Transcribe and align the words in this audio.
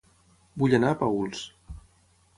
Vull 0.61 0.73
anar 0.79 0.89
a 0.93 0.97
Paüls 1.03 1.45